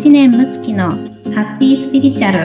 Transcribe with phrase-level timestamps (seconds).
[0.00, 2.38] 知念睦月のハッピースピリチュアル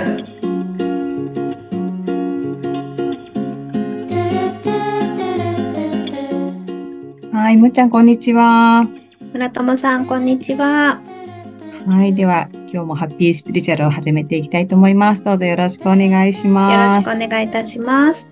[7.32, 8.86] はい、むーちゃん、こんにちは。
[9.32, 11.00] 村友さんこんにちは
[11.88, 15.24] はい、では、今日もハッピースピリチュアルを始めていきたいと思います。
[15.24, 17.10] どうぞよろしくお願いしよろます。
[17.10, 18.30] しくお願いいたします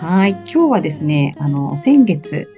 [0.00, 2.48] はい、今日はですね、あの、先月、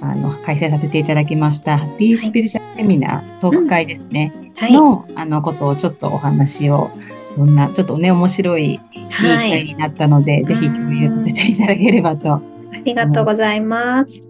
[0.00, 4.39] あの、開催させていただきました、ハッピースピリチュアルセミナー、トーク会ですね、はい
[4.70, 6.90] の、あの、ことをちょっとお話を、
[7.36, 12.42] どんな、ちょっとね、面白い、いいはい会になったので、ぜひ共有させていただければとあ
[12.84, 14.26] りがとうございます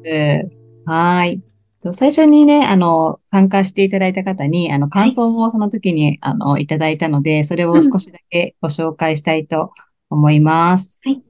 [0.84, 1.40] はい。
[1.82, 9.72] と最初にね、あの、参加していただいた方に、あの、感想もその時に、あの、いただいたので、それを少しだけご紹介したいと
[10.10, 11.00] 思います。
[11.02, 11.22] はい。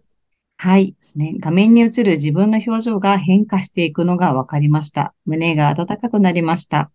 [0.57, 0.95] はい。
[1.15, 1.37] ね。
[1.39, 5.15] 画面に映る自分の表情が変化していくのが分かりました。
[5.25, 6.91] 胸が温かくなりました。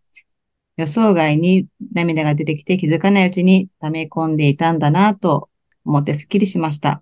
[0.78, 5.50] 予想外に涙が出てきて気づかないうちに溜め込んでいたんだなぁと
[5.86, 7.02] 思ってスッキリしました。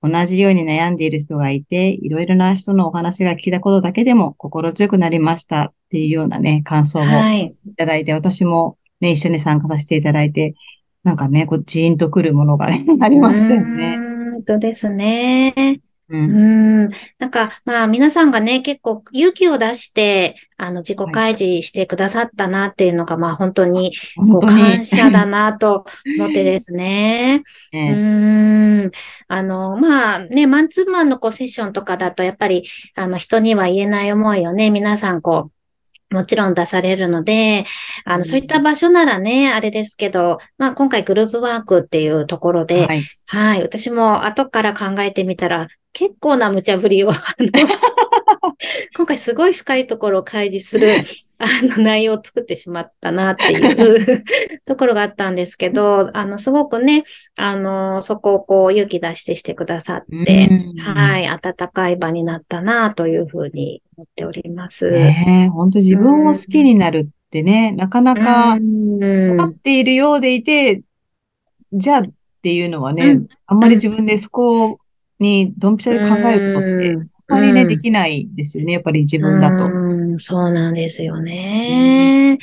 [0.00, 10.54] 同じように悩んでいる人がいて、いろいろな人のお話が聞いたことだけでも心強くなりましたっていうようなね、感想をはいいただいて、私もね、一緒に参加させていただいて、
[11.02, 13.96] なんかね、こう、ジーンとくるものがね、 ありましたよね。
[13.96, 16.16] うーんとですねう。
[16.16, 16.88] うんん。
[17.18, 24.46] なんか、まあ、皆さんがね、結構勇気を出して、あの、自己開示してくださったなっていうのが、まあ、本当に、こう。
[24.46, 25.84] 感謝だなと
[26.18, 27.42] 思ってですね。
[27.72, 28.90] うねーん。
[29.28, 32.64] あの、まあね、マンツーマンのこうセッションとかだと、やっぱり、
[32.94, 35.52] あの、人には言えない思いをね、皆さんこう、
[36.10, 37.66] もちろん出されるので、
[38.04, 43.02] あの、うんそういった場所ならね、あれですけど、まあ今回グループワークっていうところで、はい。
[43.26, 47.12] はい、私も後から考えてみたら、結構な無茶ぶりを、
[48.96, 50.88] 今回すごい深いところを開示する、
[51.38, 54.24] あの、内容を作ってしまったなっていう
[54.66, 57.04] ところがあったんですけど、あの、すごくね、
[57.36, 60.78] あの、そこをこう勇気出してしてくださって、うん。
[60.80, 64.90] はい、温かい場になったなというふうに思っております。
[64.90, 68.98] ねえ、本当自分を好きになるってね、なかなかうん。
[68.98, 70.82] 分かっているようでいて、
[71.72, 72.04] じゃあっ
[72.42, 73.28] ていうのはね、うん。
[73.46, 74.80] あんまり自分でそこ
[75.18, 79.66] にドンピシャで考えることって、うんあんまりね、うんできないですよね、やっぱり自分だと。
[79.66, 82.30] うん、そうなんですよね。
[82.30, 82.38] やっ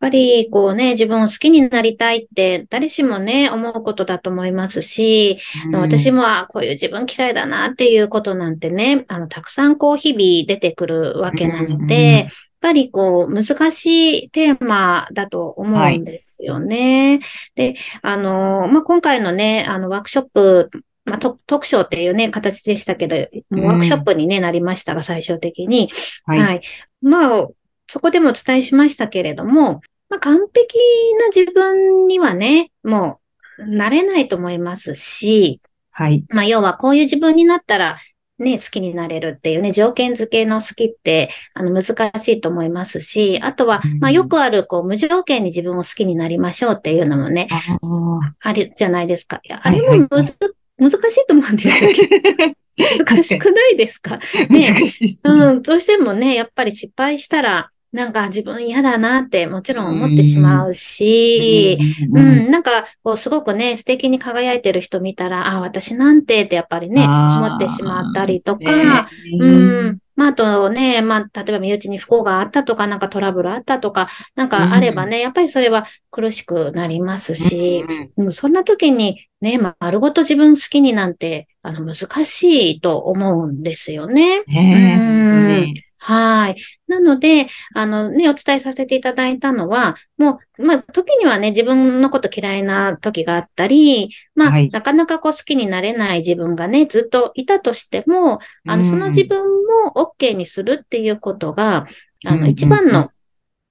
[0.00, 12.28] ぱり、こうね、自分を好きになりたいって、誰しもね、思うことだと思いますし、うん私も、あこういう自分嫌いだなっていうことなんてね、あの、たくさんこう、日々出てくるわけなのうんで、やっ
[12.62, 17.20] ぱりこう、難しいテーマだと思うんですよね。
[17.54, 20.70] で、あの、まあ、今回のね、あの、ワークショップ、
[21.04, 23.16] まあ、ト特賞っていうね、形でしたけど、
[23.50, 25.90] もうワークショップに、ねなりましたが、最終的に。
[26.26, 26.38] はい。
[26.38, 26.60] はい。
[27.00, 27.48] まあ、
[27.88, 30.78] そこでもお伝えしましたけれども、まあ、完璧
[31.18, 33.20] な自分にはね、も
[33.58, 36.24] う、なれないと思いますし、はい。
[36.28, 37.98] まあ、要はこういう自分になったら、
[38.38, 47.48] ね、好きになれるっていうね、条件付けの好きって、あの、難しいと思いますし、あとはうん、まあ、よくある、こう、無条件に自分を好きになりましょうっていうのもね、
[48.40, 49.40] あるじゃないですか。
[49.62, 50.36] あれもむず、
[50.78, 51.90] 難しいと思うんですよ。
[53.06, 54.18] 難しくないですか？
[54.48, 54.72] ね。
[54.72, 55.10] 難しいね。
[55.24, 61.76] うん、どうしてもね、やっぱり失敗したら、なんか自分嫌だなってもちろん思ってしまうし、
[62.14, 62.48] ううん。
[62.48, 62.70] ん、なんか、
[63.04, 69.46] こう、すごくね、素敵に輝いてる人見たら、あ、私なんてってやっぱりね、思ってしまったりとねか、えう
[69.90, 69.98] ん。
[70.14, 77.84] まあ、あとね、まあ、例えば身内に不幸があったとか、なんかトラブルあったとか、なんかあればね、やっぱりそれは苦しくなりますし、
[78.16, 78.32] うんうん。
[78.32, 84.42] そんな時にね、まあ丸ごと自分好きになんて、あの、難しいと思うんですよね。
[84.46, 86.56] ねえうん本当にはい。
[86.88, 87.46] なので、
[87.76, 94.68] あのね、お伝えさせていただいたのは、もう、まあ、時にはね、自分のこと嫌いな時があったり、まあ、はい。
[94.70, 98.90] なかなかこう好きになれない自分がね、ずっといたとしても、あの、うん。
[98.90, 99.44] その自分
[99.84, 101.86] も OK にするっていうことが、
[102.24, 103.12] あの、一番の、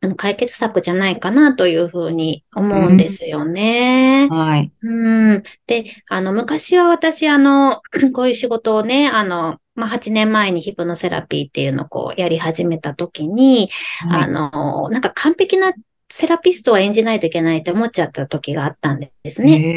[0.01, 4.27] あの、解決策じゃないかなというふうに思うんですよね。
[4.29, 4.71] はい。
[4.81, 5.43] うん。
[5.67, 7.81] で、あの、昔は私、あの、
[8.13, 13.69] こういう仕事をね、あの、まあ、8年前にヒプノセラピーっていうのをこうやり始めた時に、
[14.07, 15.71] あの、なんか完璧な
[16.09, 19.67] セラピストを演じないといけないって思っちゃった時があったんですね。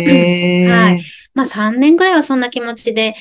[0.62, 0.98] はい。
[1.34, 3.14] まあ3年ぐらいはそんな気持ちで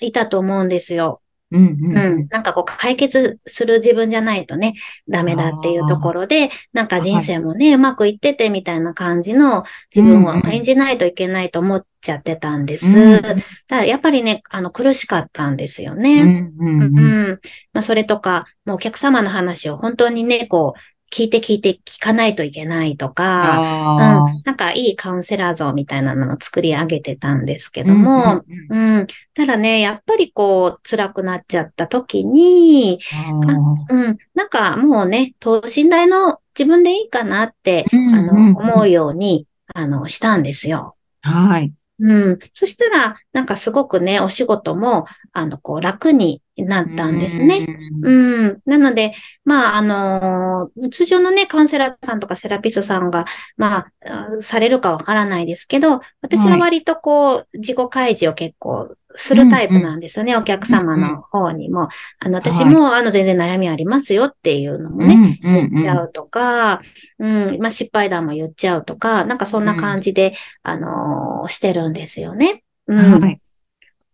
[0.00, 1.20] いたと思うんですよ。
[1.52, 2.28] うんううんん。
[2.30, 4.74] なんかこう解決する自分じゃないとね、
[5.08, 9.64] ダメだっていうところで、なんか人生もね、うまくいっててみたいな感じの
[9.94, 12.98] 自分を演じないといけないと思っちゃってたんです。
[12.98, 13.36] うんだか
[13.68, 16.22] らやっぱりね、あの苦しかったんですようね。
[16.24, 17.40] んうんううんん。
[17.72, 20.80] まあそれとか、もうお客様の話を本当にね、こう、
[21.12, 29.06] 聞いて聞いて聞かないといけないとか、あうん、なんかいいカウンセラー像みたいなのを作り上げてたんですけども、うんうんうん。
[29.34, 40.96] ただね、やっぱりこう、辛くなっちゃった時に、あうん、なんかもうね、等身大の自分でいいかなって、うんあうんの、思うように、あの、したんですよ。
[41.24, 41.72] ーはい。
[42.00, 42.38] うん。
[42.54, 47.66] そしたら、なんかすごくね、お仕事も、あの、こう、楽になったんですね。
[48.02, 48.40] うん。
[48.44, 48.60] うん。
[48.64, 49.12] なので、
[49.44, 53.26] まあ、あのー通常のね、カウンセラーさんとかセラピストさんが、
[53.56, 61.88] まあ、あされるかわからないですけど、私は割とこう、自己開示を結構するタイプなんですよね、お客様の方にも。
[62.18, 66.80] あの、私も、あの、全然悩みありますよっていうのもね、うんうん言っちゃうとか、
[67.18, 72.62] うん、まあ、失敗談も言っちゃうとか、なんかそんな感じで、あのーしてるんですよね。
[72.86, 73.20] ううんん。
[73.20, 73.40] はい。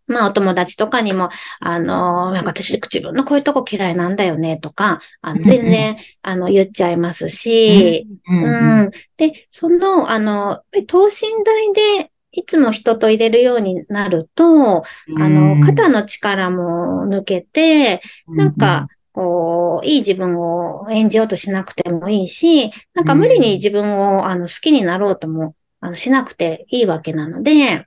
[0.06, 8.90] まあ、お友達とかにも、あの、なんか私自分のこういうとこ嫌いなんだよね、とか、あのうんうん全然、あの、言っちゃいますし、うんううんん。
[9.16, 14.84] で、その、あの、等身大で、いつも人と入れるようになると、あ
[15.28, 27.84] の、肩の力も抜けて、なんか、こう、いい自分を演じようとしなくてもいいし、なんか無理に自分を、あの、好きになろうとも、あの、しなくていいわけなので、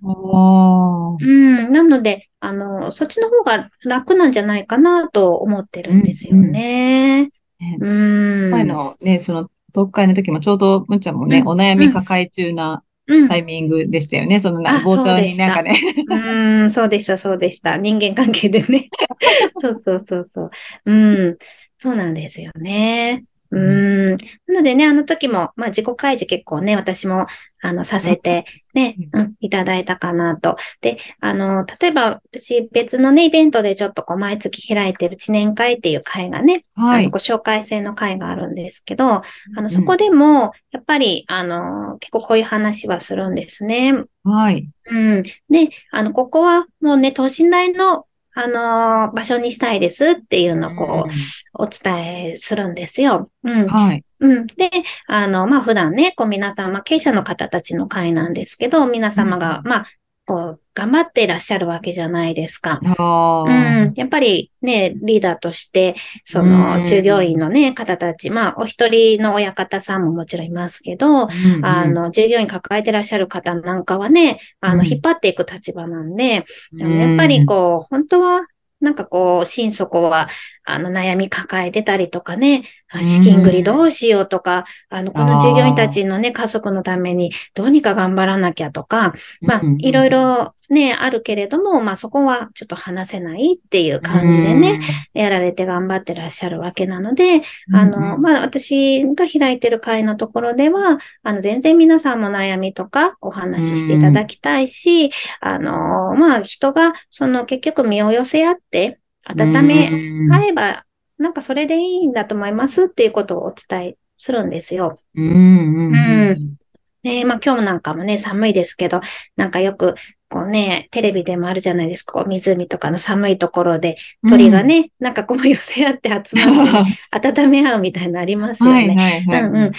[1.21, 1.71] うん。
[1.71, 7.29] なので、あの、そっちの方が楽なんじゃないかなと思ってるんですよね。
[7.59, 8.51] ねうん。
[8.51, 12.88] 前のね、その、特会の時もちょうど、むっちゃんもね、うんお悩み抱え中なうん。
[13.27, 14.39] タイミングでしたよね。
[14.39, 15.79] そのな、あ冒頭になんかね。
[16.09, 17.77] うん、そうでした、そうでした。
[17.77, 18.87] 人間関係でね。
[19.57, 20.51] そうそうそうそう。
[20.85, 20.93] う
[21.31, 21.37] ん。
[21.77, 23.23] そうなんですよね。
[23.51, 24.11] うん。
[24.11, 24.17] な
[24.47, 27.25] のでね、あの時も、まあ自己開示結構ね、私も、
[27.61, 30.55] あの、させて、ね、うん、いただいたかなと。
[30.81, 37.09] で、あの、例えば、私別のね、イベントでちょっとこう、毎月開いてる知念会っていう会がね、はいあの、。
[37.09, 39.23] ご紹介制の会があるんですけど、あ
[39.55, 43.93] の、そこでも、やっぱり、あの、結構こういう話はするんですね。
[44.23, 44.69] はい。
[44.85, 45.23] うん。
[45.23, 48.05] で、あの、ここはもうね、等身大の、
[48.41, 53.31] あのー場所にしたいですっていうのをこう、お伝えするんですよ。
[53.43, 53.67] うん。
[53.67, 54.03] はい。
[54.19, 54.47] うん。
[54.47, 54.69] で、
[55.07, 59.85] あの、まあ、普段ね、こう皆さん、まあ、経営者の方たちの会なんですけど、皆様が、うんまあ、
[60.29, 62.79] こう、頑張っていらっしゃるわけじゃないですか。
[62.99, 63.85] あうあ。
[63.85, 63.93] ん。
[63.95, 78.45] やっぱりね、リーダーとして、そうんの、従業員のね、方たち、まあ、お一人の親方さんももちろんいますけど、うんあ、の、従業員抱えてらっしゃる方なんかはね、あの、うん引っ張っていく立場なんで、うんあのやっぱりこう、本当は、
[78.81, 80.29] なんかこう、心底は、
[80.63, 82.61] あの、悩み抱えてたりとかね、あ
[83.01, 94.79] 資金繰りどうしようとか、あの、この従業員たちのね、家族のためにどうにか頑張らなきゃとか、まあうん、いろいろね、あるけれども、まあ、そこはちょっと話せないっていう感じでね、
[95.13, 105.09] やられて頑張ってらっしゃるわけなので、うん、あの、まあ、私が開いてる会のところでは、あの、全然皆さんも悩みとかお話ししていただきたいし、
[105.41, 110.33] あの、まあ、人が、その結局身を寄せ合って、温めうん。
[110.33, 110.85] 合えば、
[111.19, 114.99] なんかそれでいいんだと思いますっていうことをお伝えするんですよ。
[115.15, 116.55] うんうんうん
[117.01, 118.99] ねまあ今日なんかもね、寒いですけど、
[119.37, 119.95] なんかよく、
[120.27, 123.95] こうね、テレビでもあるじゃないですか、こう湖とかの寒いところで
[124.27, 129.25] 鳥がね、なんかこう寄せ合って集まって、 温め合うみたいなのありますよはいね。
[129.27, 129.71] うんうん。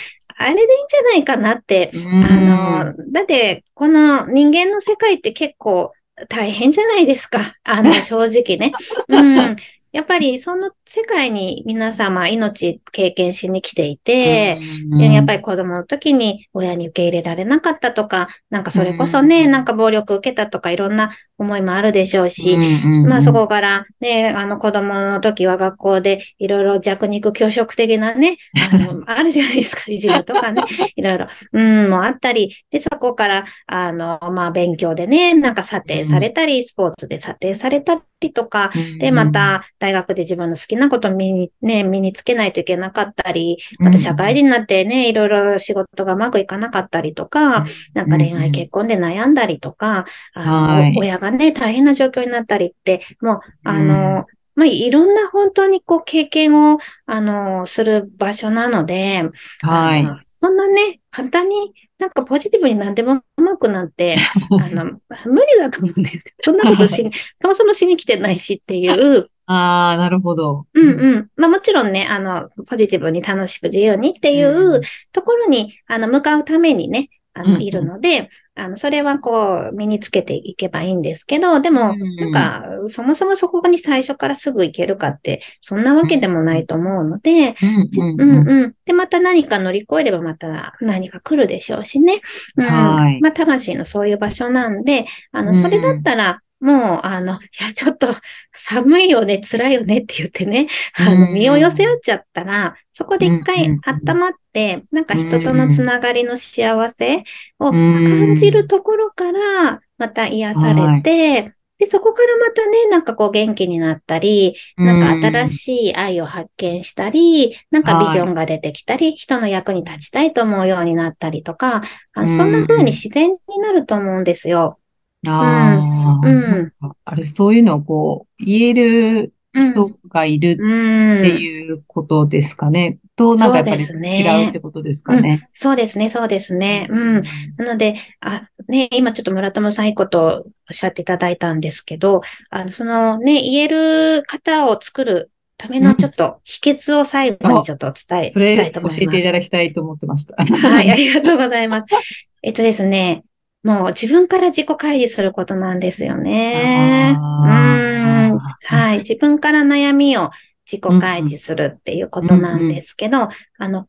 [0.42, 5.92] あれでいいんじゃないかなって、あの、だって、この人間の世界って結構
[6.28, 7.56] 大変じゃないですか。
[7.62, 8.72] あの、 正直ね。
[9.08, 9.56] うん。
[9.92, 14.58] やっぱりその世界に皆様命経験しに来ていて、
[14.96, 19.50] でやっぱり子供の時に親に受け入れられなかったとか、なんかそれこそね、うん。
[19.50, 28.36] なんか暴力受けたとかいろんな思いもあるでしょうし、うんまあそこからね、あの子供の時は学校でいろいろ弱肉強食的なね、
[28.70, 30.62] あの、 あるじゃないですか、いじめとかね、
[30.96, 38.70] いろいろ、うん、もあったり、で、そこから、あの、まあ勉強でね、なんか査定されたり、スポーツで査定されたりとか、
[39.00, 50.04] で、ま、た大学で自分の好きなことを身に、ね、身につけないといけなかったり、また社会人になってね、いろいろ仕事がうまくいかなかったりとか、なんか恋愛結婚で悩んだりとか、
[50.34, 50.92] あはい。
[50.92, 59.22] の、親がね、大変な状況になったりって、もう、あうんの、まあ、いろんな本当にこう経験を、あの、する場所なので、
[59.60, 60.06] はい。
[60.42, 64.16] そんなね、簡単になんかポジティブに何でもうまくなって、
[64.50, 64.84] あの、
[65.26, 66.20] 無理だと思うんですよ。
[66.40, 70.66] そんなことしに、 そもそもしに来てないしっていう、ああ、なるほど。
[70.72, 71.28] うんうん。
[71.36, 74.80] まあもちろんね、あの、ポジティブに楽しく自由にっていう
[75.12, 88.74] ところに、あの、向かうためにね、あの、うんうんいるので、あの、それはこう、身につけていけばいいんですけど、でも、うんなんか、そもそもそこに最初からすぐ行けるかって、そんなわけでもないと思うので、うんうんうん。
[88.84, 92.20] で、また何か乗り越えればまた何か来るでしょうしね。
[92.56, 92.66] うん。
[92.66, 98.08] はいまあ、魂のそういう場所なんで、あの、うんそれだったら、もう、あの、いや、ちょっと
[98.52, 103.80] 寒いよね、辛いよねって言ってね、あの、うん身を寄せ合っちゃったら、そこで一うん回うん。
[103.84, 107.24] 温まって、なんか人とのつながりの幸せ
[107.58, 108.04] をうん。
[108.04, 124.78] 感じるところから、また癒されて、で、そこからまたね、なんかこう元気になったり、なんか新しい愛を発見したり、なんかビジョンが出てきたり、人の役に立ちたいと思うようになったりとか、あそんな風に自然になると思うんですよ。
[125.26, 125.80] あ
[126.12, 126.72] あ、うん
[127.04, 129.72] あれ、そういうのをこう、言えるうん。
[129.72, 131.20] 人がいるうん。
[131.20, 132.98] っていうことですかね。
[133.16, 135.48] と、なんかやっぱりそうってことですかね。
[135.54, 136.86] そうですね、そうですね。
[136.88, 137.22] うん。
[137.56, 149.02] なので、あ、ね、今ちょっと村友さんいいことおっしゃっていただいたんですけど、あの、そのね、言える方を作るためのちょっと秘訣を最後にちょっとお伝えそしたいと思います。
[149.02, 150.36] えていただきたいと思ってました。
[150.36, 151.94] はい、ありがとうございます。
[152.42, 153.24] えっとですね、
[153.62, 157.16] もう自分から自己開示することなんですよね。
[157.18, 158.38] うん。
[158.64, 158.98] はい。
[158.98, 160.30] 自分から悩みを
[160.70, 163.86] 自己開示するっていうことなんですけど、あの、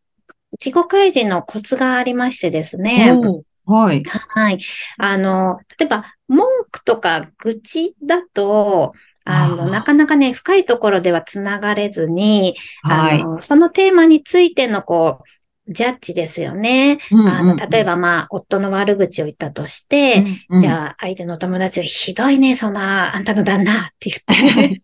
[0.60, 3.18] 自己開示のコツがありましてですね。
[3.66, 4.04] はい。
[4.04, 4.60] はい。
[4.98, 13.22] あの、例えば、文句とか愚痴だと、あの、なかなかね、深いところではつながれずに、はい。
[13.22, 15.24] あの、そのテーマについての、こう、
[15.72, 17.00] ジャッジですよね。
[17.12, 24.82] あの、例えば、まあ、夫の悪口を言ったとして、うん、じゃあ、相手の友達が、ひどいね、そんな、あんたの旦那って言って。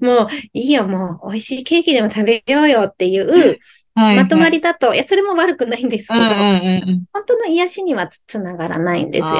[0.04, 3.58] もう、いいよ、もう、美味しいケーキでも食べようよっていう、
[3.94, 7.04] はい、まとまりりだと、いや、それも悪くないんですけど、うんうんうんうん。
[7.12, 9.36] 本当の癒しにはつつながらないんですよね。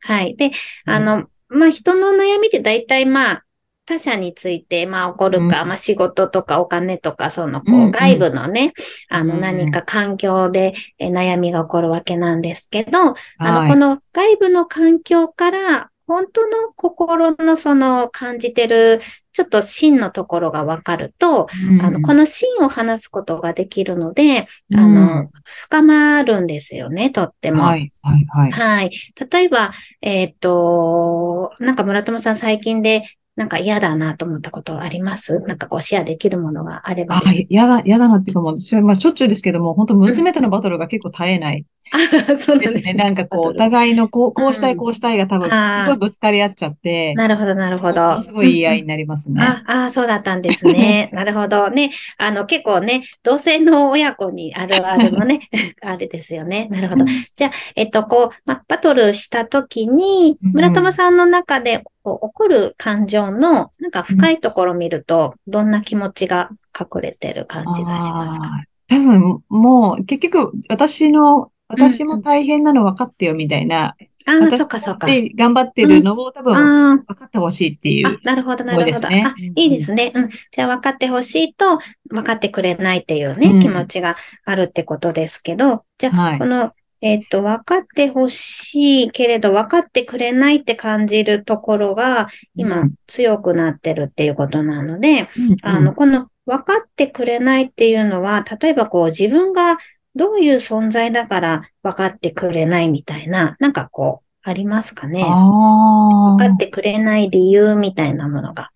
[0.00, 0.36] はい。
[0.36, 0.50] で、
[0.84, 3.44] あの、まあ、人の悩みって大体、まあ、
[3.86, 8.72] 他者について、まあ、起こるか、うんまあ、仕事とかお金とか、その、こう、うんうん外部のね、
[9.08, 19.00] あの、うん何か環境でえ悩みが起こるわけなんですけど、あの、はいこの外部の環境から、本当の心のその感じてる、
[19.32, 21.48] ちょっと真のところがわかると、
[21.82, 27.62] あの、この真を話すことができるので、あの、深まるんですよね、とっても。
[27.64, 28.52] はい、はい、はい。
[28.52, 28.90] はい。
[29.30, 29.72] 例えば、
[30.02, 33.04] えっ、と、なんか村友さん最近で、
[33.36, 35.40] なんか嫌だなと思ったことあります？
[35.40, 41.98] なんかこうシェアできるものがあればあです。、やだ、やだなっていうかもう、私はまあしょっちゅうですけども、本当娘とのバトルが結構絶えないあ、
[42.38, 42.94] そうですすね。
[42.94, 48.22] なんかこう、お互いのこう、こうしたい、うんこうしたいが多分、すごいぶつかり合っちゃって、なるほど、なるほど。
[48.22, 49.42] すごい言い合いうんになりますね。
[49.42, 51.10] あ、あ、そうだったんですね。
[51.12, 51.70] なるほど。
[51.70, 51.90] ね。
[52.18, 55.48] あの、結構ね、同性の親子にあるあるのね、
[55.82, 56.68] あれですよね。
[56.70, 57.04] なるほど。
[57.36, 68.46] じゃあ、えっと、こう、ま、バトルしたときに、うん村友さんの中でこう起こる感情の、なんか深いところを見ると、どんな気持ちが隠れてる感じがしますか？
[68.46, 73.96] あー多分、もう、結局、私の、私も大変なの分かってよ、みたいな。
[74.26, 75.06] ああ、私そっかそっか。
[75.06, 78.18] で頑張ってるのを多分、あ分かってほしいっていあ、うあ、。
[78.22, 79.08] なるほど、なるほど。
[79.08, 80.12] あ、いいですね。
[80.14, 80.30] うん。
[80.50, 81.78] じゃあ分かってほしいと、
[82.10, 86.72] 分かってくれないっていうね、うん気持ちがあるってことですけど、じゃあ、はいこの、
[87.06, 99.76] えっと、分かってほしいけれど、分かってくれないって感じるところが、今、うん強くなってるっていうことなので、うんあの、この分かってくれないっていうのは、例えばこう自分が
[100.16, 105.22] どういう存在だから分かってくれないみたいな、なんかこう、ありますかね？
[105.22, 108.70] 分かってくれない理由みたいなものが。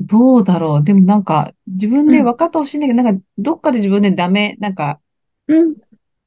[0.00, 0.84] どうだろう？
[0.84, 5.00] でもなんか、自分で分かってほしいんだけど、なんか、どっかで自分でダメ、なんか、
[5.48, 5.74] うん。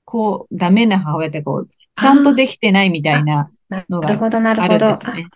[0.10, 4.88] こう、ダメな母親ってこう、ちゃんとできてないみたいななのがるほど、なるあほど。
[4.88, 5.28] あるんですよね。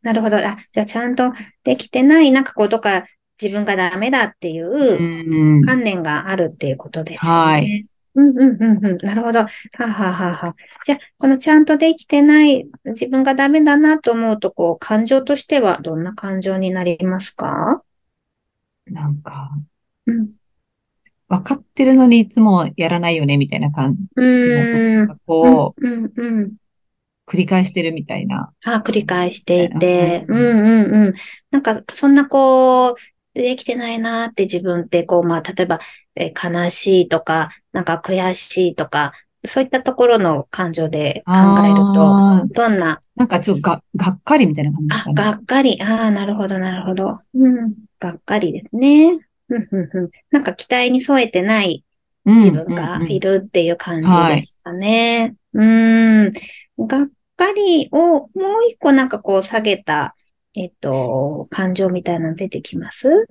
[0.00, 0.38] なるほど。
[0.38, 1.32] あ、じゃあちゃんと
[1.64, 3.04] できてない、なんかこう、とか
[3.40, 5.60] 自分がダメだっていううん。
[5.62, 7.38] 観念があるっていうことですよね。
[7.38, 8.96] はいうんうんうんうん。
[9.02, 9.40] なるほど。
[9.40, 9.48] は
[9.80, 10.54] あはあはあはあ
[10.86, 17.82] じゃあ、このちゃんとできてない、自分がダメだなと思うと、こう、感情としてはどんな感情になりますか？
[18.86, 19.50] なんか、
[20.06, 20.30] うん。
[21.28, 24.52] 分かってるのにいつもやらないよね、みたいな感うじ。
[24.52, 24.66] の
[25.26, 26.56] こう、うんうんうん。
[27.26, 28.52] 繰り返してるみたいな。
[28.64, 31.14] あ、繰り返していて、ううんんうんうん。
[31.50, 32.96] なんか、そんなこう、
[33.34, 35.80] できてないなって自分って、こう、まあ、例えば、
[36.16, 39.12] えー悲しいとか、なんか悔しいとか、
[39.46, 42.22] そういったところの感情で考えると、
[42.54, 45.14] どんな、なんかちょっとが、がっかりみたいな感じですあ、かね。
[45.14, 47.20] がっかり、ああ、なるほど、なるほど。
[47.34, 49.18] うん、がっかりですね。
[50.30, 51.84] なんか期待に添えてない
[52.24, 55.36] うん自分がいるっていう感じですかね。
[55.52, 56.32] うん。
[56.32, 58.28] がっかりをもう
[58.68, 60.16] 一個なんかこう下げた、
[60.54, 63.28] えっと、感情みたいなの出てきます？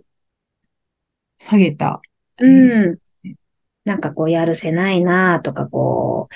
[1.38, 2.02] 下げた。
[2.40, 2.98] うん。
[3.84, 6.28] なんかこう、やるせないなとか、こ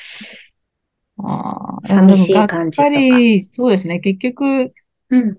[1.18, 4.00] ああ、寂しい感じとかがっかり、そうですね。
[4.00, 4.74] 結局、う、
[5.10, 5.38] うん。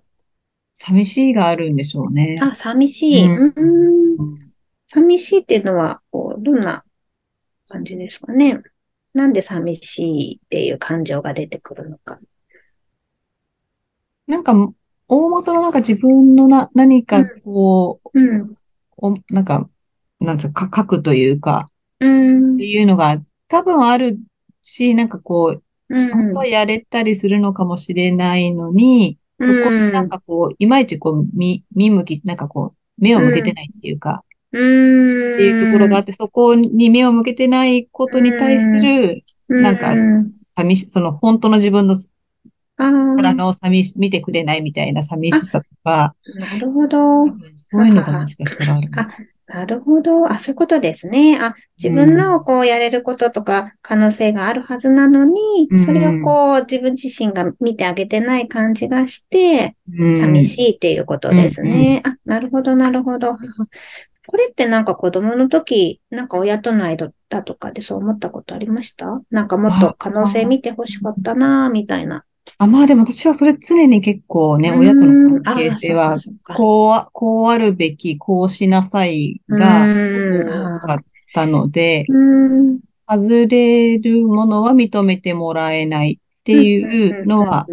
[0.83, 2.37] 寂しいがあるんでしょうね。
[2.41, 3.25] あ、寂しい。
[3.27, 4.17] うんうん。
[4.19, 4.51] うん
[4.87, 6.83] 寂しいっていうのは、こう、どんな
[7.69, 8.61] 感じですかね。
[9.15, 12.19] なんで寂しいっていう感情が出てくるのか。
[14.27, 14.53] なんか、
[15.07, 18.57] 大元のなんか自分のな、何かこう、うん。
[18.97, 19.71] おなんか、
[20.19, 21.69] なんつうか、書くというか、
[22.01, 22.67] うんって。
[22.67, 24.19] いうのが多分ある
[24.61, 26.11] し、なんかこう、うん。
[26.11, 35.35] 本当はやれたりするのかもしれないのに、そこになんかこう、いまいちこう、見、見向き、なんかこう、目を向けてないっていうか、うん。
[35.35, 41.95] っていうところがあって、そこに目を向けてないことに対する、なんかうん寂し、その本当の自分の
[42.77, 46.15] ああ、からなの寂し、見てくれないみたいな寂しさとか、
[46.61, 47.27] るほど。
[47.57, 49.09] そういうのがもしかしたらあるのあ、
[49.52, 50.30] なるほど。
[50.30, 51.37] あ、そういうことですね。
[51.40, 62.00] あ、自分のこうやれることとか可能性があるはずなのに、うんそれをこう自分自身が見てあげてない感じがして、うん寂しいっていうことですね。
[62.04, 63.37] あ、なるほど、なるほど。
[64.28, 69.21] これってなんか子供の時、なんか親との間だとかでそう思ったことありました？
[69.33, 72.25] なんかもっと可能性見てほしかったな、みたいな。
[72.59, 74.79] あ、まあでも私はそれ常に結構ね、うん。
[74.81, 76.19] 親との関係性は
[76.57, 80.81] こうあ、こうあるべき、こうしなさいがうん。
[80.83, 82.81] 多かったので、うん。
[83.09, 87.67] 外れるものは認めてもらえないっていうのは、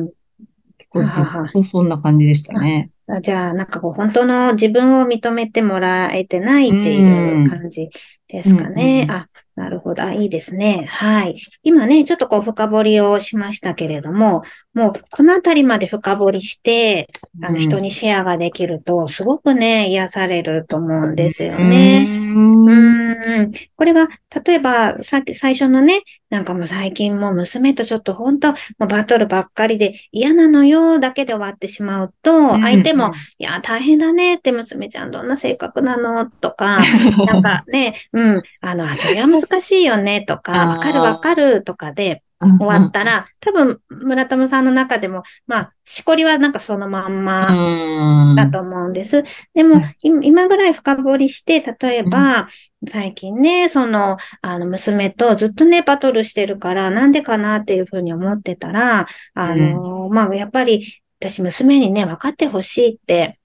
[0.77, 2.89] 結構ずっとそんな感じでしたね。
[3.07, 7.89] あじゃあ、なんかこう、本当の自分を認めてもらえてないっていう感じ
[8.27, 9.07] ですかね。
[9.09, 10.03] あ、なるほど。
[10.03, 10.85] あ、いいですね。
[10.87, 11.35] はい。
[11.63, 14.43] 今ね、ちょっとこう、深掘りをしましたけれども、
[14.75, 17.09] もう、このあたりまで深掘りして、
[17.41, 22.05] あの、人にシェアができると、すごくね、癒されると思うんですよね。
[22.07, 23.51] うんうーん。
[23.75, 24.07] これが、
[24.45, 36.29] 例えば、さっき最初のね、なんかもう最近もう娘とちょっと本当、もうバトルばっかりで嫌なのよだけで終わってしまうと、相手も、いや、大変だねって娘ちゃんどんな性格なの？
[36.29, 36.79] とか、
[37.25, 49.23] なんかね、うん、あの、あそれは難しいよねとか、わかるわかるとかで終終わったら、多分、村友さんの中でも、まあ、しこりはなんかそのまんま、だと思うんです。
[49.55, 52.47] でも今ぐらい深掘りして、例えば、
[52.87, 63.39] 最近ね、その、あの、娘とずっとね、バトルしてるから、なんでかなっていうふうに思ってたら、あの、まあ、やっぱり、私、娘にね、分かってほしいって、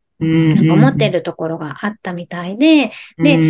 [0.55, 3.43] なんか思ってるところがあったみたいで、で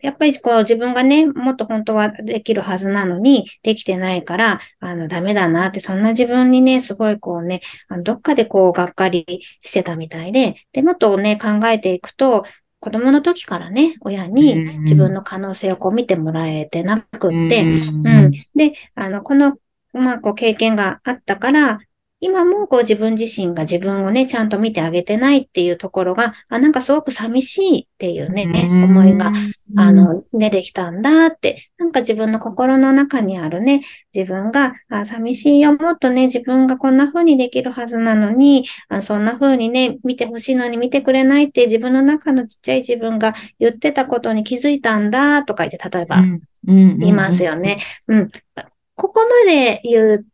[0.00, 9.26] やっぱりこう自分がね、もっと本当はできるはずなのに、できてないから、あの、ダメだなって、そんな自分にね、すごいこうね、あのどっかでこう、がっかり
[9.60, 12.44] してたみたいで、で、もっとね、考えていくと、
[12.80, 14.82] 子供の時からね、親にうん。
[14.84, 17.66] 自分の可能性をこう見てもらえてなくって、
[18.04, 18.24] うん。
[18.24, 18.30] うん。
[18.54, 19.58] で、あの、この、
[19.92, 21.80] まあ、こう、経験があったから、
[22.20, 29.32] 今もこう自分自身が自分をね、ちゃんと見てあげてないっていうところが、あ、なんかすごく寂しいっていうね、思いが、
[29.76, 46.20] あ、の、出てきたんだって、なんか自分の心の中にあるね、自分が、あ、寂しいよ、もっとね、自分がこんな風にできるはずなのに、あそんな風にね、見てほしいのに見てくれないって自分の中のちっちゃい自分が言ってたことに気づいたんだとか言って、例えば、
[46.64, 47.78] 言いますよね。
[48.08, 48.30] うん。
[48.96, 50.26] ここまで言う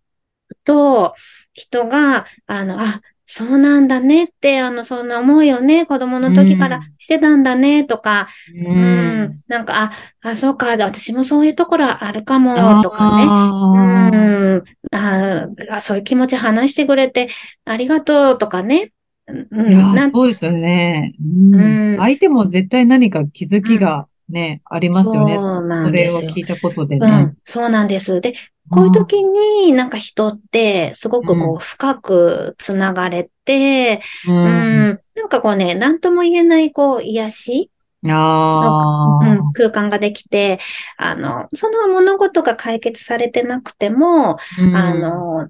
[0.64, 1.14] と、
[1.52, 13.24] 人が、あの、あ、そうなんだねって、あの、そんな思いをね、子供の時からしてたんだね、とか、ううん、なんか、あ、あ、そうか、私もそういうところあるかも、とかね。
[13.24, 17.28] うん、ああ、そういう気持ち話してくれて
[17.64, 18.92] ありがとうとかね。
[19.26, 21.14] うん、そうですよね。
[21.20, 25.38] うんうん相手も絶対何か気づきがね、ありますよね。
[25.38, 27.06] そうなんそですよれを聞いたことでね。
[27.06, 28.20] うん、そうなんです。
[28.20, 28.34] で、
[28.70, 35.00] こういう時になんか人ってすごくこうう深くつながれて、ううん、ん。
[35.14, 37.70] なんかこうね、なんとも言えないこう癒し、
[38.06, 39.26] ああ。
[39.26, 40.58] うん、空間ができて、
[40.96, 45.48] あの、その物事が解決されてなくても、うんあ、の、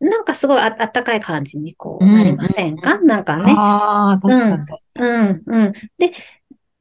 [0.00, 3.54] なんかすごいああったかい感じにこううんなりませんか、なんかね。
[3.56, 4.64] ああ、確かに。
[4.96, 5.72] うん、うん。
[5.96, 6.12] で、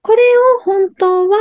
[0.02, 0.22] これ
[0.58, 1.38] を本当は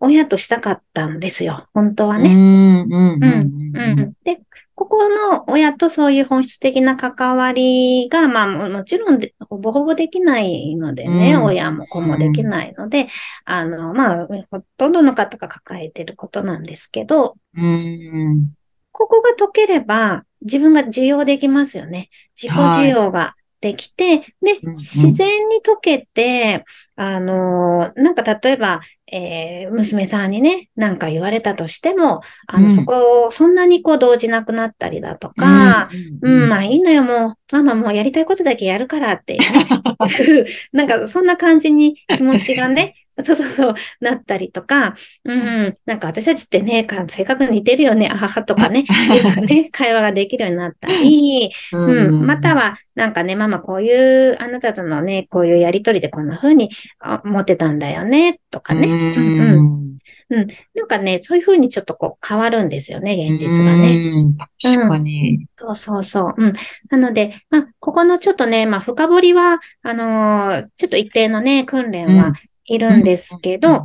[0.00, 1.68] 親としたかったんですよ。
[1.72, 2.30] 本当はね。
[2.30, 4.12] うん、うん、うん、うん。
[4.24, 4.40] で、
[4.74, 13.06] ここの親とそういう本質的な関わりが、まあももちろんでほぼほぼできないのでね、うん親も子もできないので、
[13.44, 18.52] あの、まあ、ほとんどの方が抱えてることなんですけど、うん。
[18.90, 22.10] ここが解ければ自分が受容できますよね。
[22.40, 26.64] 自己受容ができて、で自然に解けて、
[26.96, 32.70] あの、なんか例えば、えー娘さんにね、なんか言われたとしても、あの、うん。
[32.72, 35.88] そこをそんなにこう動じなくなったりだとか、
[36.22, 39.66] うん、まあいいのよ、もう、ママもうやりたいことだけやるからっていうね、
[40.72, 42.94] なんかそんな感じに気持ちがね、
[43.24, 44.94] そうそうそう、なったりとか、
[45.24, 48.84] うん、なんか私たちってね、か性格似てるよね、あははとかね、
[49.48, 56.70] ね、会話ができるようになったり、うん、または、なんかね、ママこういう、あなたとのね、こういうやりとりでこんな風に
[57.00, 58.88] あ思ってたんだよね、とかね。
[58.88, 59.82] ううん
[60.32, 60.46] うん、ん。
[60.74, 63.94] なんかね、そういう風にちょっとこう変わるんですよね、現実がね。
[63.94, 64.34] うん。
[64.34, 65.46] 確かに。
[65.56, 66.34] そうそうそう。
[66.36, 66.52] うん。
[66.90, 72.32] なので、まあ、ここのちょっとね、まあ、深掘りは、あのーちょっと一定のね、訓練は
[72.66, 73.76] いるんですけど、うん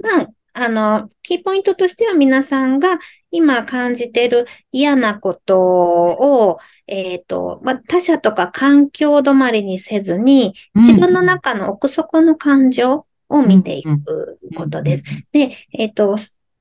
[0.00, 2.98] まあ、あの、キーポイントとしては皆さんが
[3.30, 15.04] 今感じてる嫌なことを、えっ、と、まあ、他者とか環境止まりにせずに、自分の中の奥底の感情を見ていくことです。
[15.32, 16.16] で、えっ、と、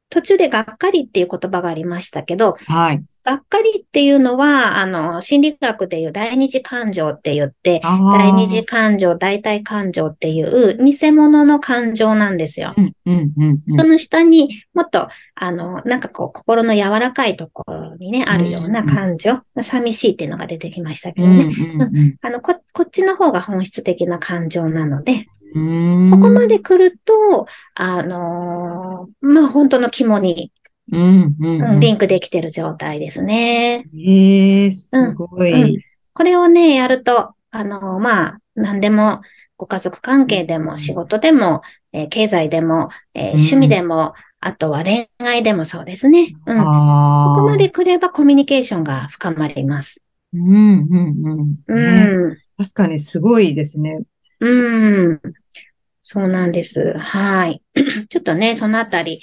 [0.09, 3.03] 途中でがっかりっていう言葉がありましたけど、はい。
[3.25, 12.75] がっかりっていうのは、あの、心理学でいう第二次感情って言って、第二次感情、代替感情っていう偽物の感情なんですよ。
[12.77, 13.61] うん、うん、うん。
[13.69, 21.49] その下にもっと、あの、なんかこう、心の柔らかいところにね、あるような感情、寂しいっていうのが出てきましたけどね。
[22.21, 26.11] あの、こ、こっちの方が本質的な感情なので、うん。
[26.11, 30.51] ここまで来ると、あのーまあ、本当の肝に、
[30.91, 31.61] うん、うん。
[31.61, 33.85] うんリンクできてる状態ですね。
[33.97, 35.81] ええすごうんい。
[36.13, 39.21] これをね、やると、あの、まあ、何でも、
[39.57, 46.35] ご家族関係でも、仕事でも、えー経済でも、えーうん趣味でも、あとは恋愛でもそうですね。
[46.45, 46.63] うん。
[46.63, 46.71] こ。
[47.41, 50.01] こまで来ればコミュニケーションが深まります。
[50.33, 51.55] うん、うん、うん。
[51.67, 52.37] うねん。
[52.57, 54.01] 確かにすごいですね。
[54.39, 55.21] うん。
[56.03, 56.93] そうなんです。
[56.97, 57.63] はい。
[58.09, 59.21] ちょっとね、そのあたり、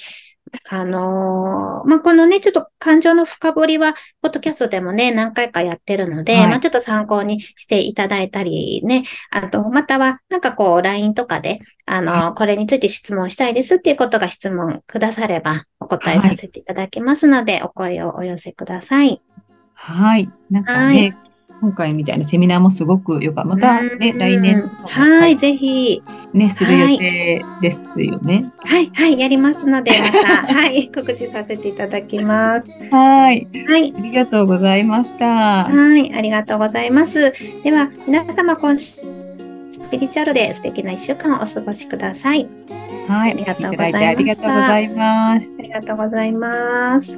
[0.69, 19.21] あのーまあ、このね、ちょっと感情の深掘りは、ポッドキャストでもね、何回かやってるので、はいまあ、ちょっと参考にしていただいたりね、あと、または、なんかこう、LINE とかで、あのーこれについて質問したいですっていうことが質問くだされば、お答えさせていただきますので、お声をお寄せください。
[19.73, 20.29] はい。
[20.49, 21.17] なんかはね、
[21.63, 23.49] 今回みたいなセミナーもすごくよかった。
[23.49, 28.51] またね、うん来年はい、ぜひ、ね、する予定ですよね。
[28.57, 32.69] はい、はい、やりますので、また、 はい、告知させていただきます。
[32.91, 33.47] はい。
[33.69, 33.93] はい。
[33.97, 35.63] ありがとうございました。
[35.63, 37.31] はい、ありがとうございます。
[37.63, 38.99] では、皆様今週、
[39.71, 42.45] スピリチュアルで素敵な一週間をお過ごしください。
[43.07, 43.31] はい。
[43.31, 45.55] ありがとうございましたありがとうございます。
[45.57, 47.17] ありがとうございます。